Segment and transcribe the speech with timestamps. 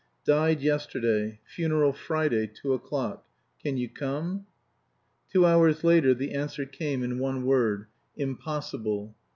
[0.25, 1.41] "Died yesterday.
[1.45, 3.23] Funeral Friday, two o'clock.
[3.61, 4.47] Can you come?"
[5.31, 7.85] Two hours later the answer came in one word
[8.17, 9.15] "Impossible."